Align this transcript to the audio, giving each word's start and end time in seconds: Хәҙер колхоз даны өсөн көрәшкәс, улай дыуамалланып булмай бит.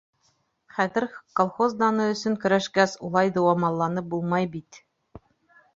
Хәҙер 0.77 1.05
колхоз 1.41 1.75
даны 1.83 2.07
өсөн 2.15 2.39
көрәшкәс, 2.47 2.97
улай 3.09 3.33
дыуамалланып 3.37 4.11
булмай 4.17 4.53
бит. 4.57 4.83